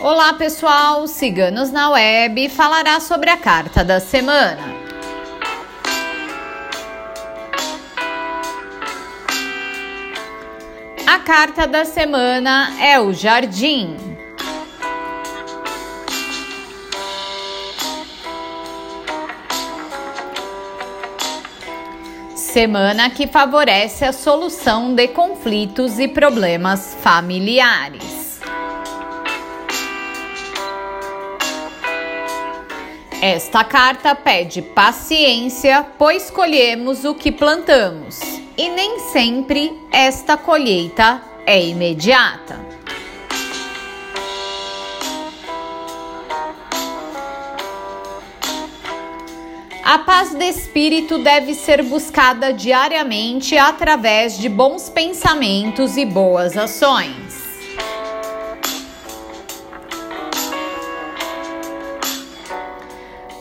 [0.00, 4.62] Olá pessoal, Ciganos na Web falará sobre a carta da semana.
[11.04, 13.96] A carta da semana é o Jardim.
[22.36, 28.17] Semana que favorece a solução de conflitos e problemas familiares.
[33.20, 38.20] Esta carta pede paciência, pois colhemos o que plantamos,
[38.56, 42.64] e nem sempre esta colheita é imediata.
[49.82, 57.27] A paz de espírito deve ser buscada diariamente através de bons pensamentos e boas ações.